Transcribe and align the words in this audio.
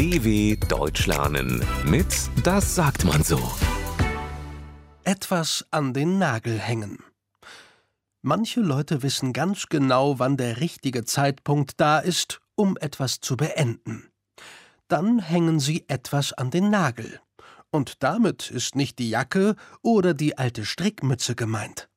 DW 0.00 0.56
Deutsch 0.56 1.06
lernen 1.06 1.62
mit 1.84 2.06
Das 2.42 2.74
sagt 2.74 3.04
man 3.04 3.22
so. 3.22 3.38
Etwas 5.04 5.66
an 5.70 5.92
den 5.92 6.18
Nagel 6.18 6.58
hängen. 6.58 7.04
Manche 8.22 8.62
Leute 8.62 9.02
wissen 9.02 9.34
ganz 9.34 9.66
genau, 9.66 10.18
wann 10.18 10.38
der 10.38 10.58
richtige 10.58 11.04
Zeitpunkt 11.04 11.78
da 11.82 11.98
ist, 11.98 12.40
um 12.54 12.78
etwas 12.78 13.20
zu 13.20 13.36
beenden. 13.36 14.10
Dann 14.88 15.18
hängen 15.18 15.60
sie 15.60 15.84
etwas 15.86 16.32
an 16.32 16.50
den 16.50 16.70
Nagel. 16.70 17.20
Und 17.70 18.02
damit 18.02 18.50
ist 18.50 18.76
nicht 18.76 18.98
die 18.98 19.10
Jacke 19.10 19.54
oder 19.82 20.14
die 20.14 20.38
alte 20.38 20.64
Strickmütze 20.64 21.34
gemeint. 21.34 21.90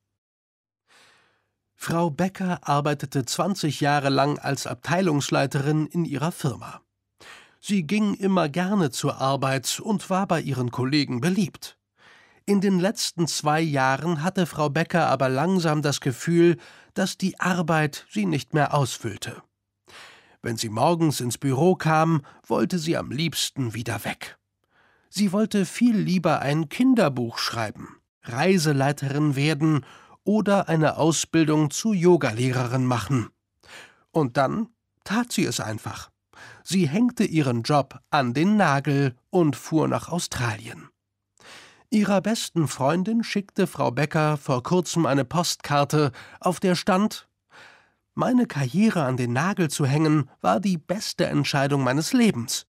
Frau 1.74 2.10
Becker 2.10 2.68
arbeitete 2.68 3.24
20 3.24 3.80
Jahre 3.80 4.10
lang 4.10 4.38
als 4.38 4.66
Abteilungsleiterin 4.66 5.86
in 5.86 6.04
ihrer 6.04 6.32
Firma. 6.32 6.82
Sie 7.66 7.86
ging 7.86 8.12
immer 8.12 8.50
gerne 8.50 8.90
zur 8.90 9.22
Arbeit 9.22 9.80
und 9.80 10.10
war 10.10 10.26
bei 10.26 10.42
ihren 10.42 10.70
Kollegen 10.70 11.22
beliebt. 11.22 11.78
In 12.44 12.60
den 12.60 12.78
letzten 12.78 13.26
zwei 13.26 13.62
Jahren 13.62 14.22
hatte 14.22 14.44
Frau 14.44 14.68
Becker 14.68 15.06
aber 15.06 15.30
langsam 15.30 15.80
das 15.80 16.02
Gefühl, 16.02 16.58
dass 16.92 17.16
die 17.16 17.40
Arbeit 17.40 18.06
sie 18.10 18.26
nicht 18.26 18.52
mehr 18.52 18.74
ausfüllte. 18.74 19.42
Wenn 20.42 20.58
sie 20.58 20.68
morgens 20.68 21.22
ins 21.22 21.38
Büro 21.38 21.74
kam, 21.74 22.20
wollte 22.46 22.78
sie 22.78 22.98
am 22.98 23.10
liebsten 23.10 23.72
wieder 23.72 24.04
weg. 24.04 24.36
Sie 25.08 25.32
wollte 25.32 25.64
viel 25.64 25.96
lieber 25.96 26.40
ein 26.40 26.68
Kinderbuch 26.68 27.38
schreiben, 27.38 27.96
Reiseleiterin 28.24 29.36
werden 29.36 29.86
oder 30.22 30.68
eine 30.68 30.98
Ausbildung 30.98 31.70
zur 31.70 31.94
Yogalehrerin 31.94 32.84
machen. 32.84 33.30
Und 34.10 34.36
dann 34.36 34.68
tat 35.04 35.32
sie 35.32 35.46
es 35.46 35.60
einfach. 35.60 36.10
Sie 36.64 36.88
hängte 36.88 37.24
ihren 37.24 37.62
Job 37.62 38.00
an 38.10 38.34
den 38.34 38.56
Nagel 38.56 39.14
und 39.30 39.54
fuhr 39.54 39.86
nach 39.86 40.08
Australien. 40.08 40.88
Ihrer 41.90 42.20
besten 42.20 42.66
Freundin 42.66 43.22
schickte 43.22 43.66
Frau 43.66 43.90
Becker 43.90 44.36
vor 44.36 44.62
kurzem 44.62 45.06
eine 45.06 45.24
Postkarte, 45.24 46.10
auf 46.40 46.58
der 46.58 46.74
stand 46.74 47.28
Meine 48.14 48.46
Karriere 48.46 49.04
an 49.04 49.16
den 49.16 49.32
Nagel 49.32 49.70
zu 49.70 49.86
hängen, 49.86 50.28
war 50.40 50.58
die 50.58 50.78
beste 50.78 51.26
Entscheidung 51.26 51.84
meines 51.84 52.12
Lebens. 52.12 52.66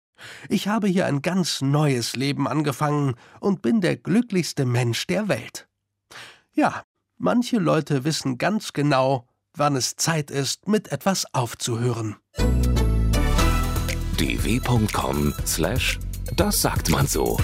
Ich 0.50 0.68
habe 0.68 0.88
hier 0.88 1.06
ein 1.06 1.22
ganz 1.22 1.62
neues 1.62 2.16
Leben 2.16 2.48
angefangen 2.48 3.16
und 3.40 3.62
bin 3.62 3.80
der 3.80 3.96
glücklichste 3.96 4.66
Mensch 4.66 5.08
der 5.08 5.28
Welt. 5.28 5.68
Ja, 6.52 6.84
Manche 7.26 7.58
Leute 7.58 8.04
wissen 8.04 8.38
ganz 8.38 8.74
genau, 8.74 9.30
wann 9.54 9.78
es 9.78 9.96
Zeit 9.96 10.30
ist, 10.30 10.68
mit 10.68 10.92
etwas 10.92 11.26
aufzuhören. 11.34 12.18
dw.com/das 14.24 15.98
sagt 16.62 16.90
man 16.90 17.08
so. 17.08 17.38